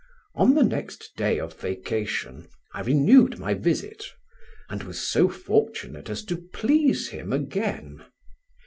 "On 0.33 0.55
the 0.55 0.63
next 0.63 1.11
day 1.15 1.39
of 1.39 1.59
vacation 1.59 2.47
I 2.73 2.81
renewed 2.81 3.37
my 3.37 3.53
visit, 3.53 4.03
and 4.67 4.81
was 4.81 4.99
so 4.99 5.29
fortunate 5.29 6.09
as 6.09 6.25
to 6.25 6.37
please 6.37 7.09
him 7.09 7.31
again. 7.31 8.03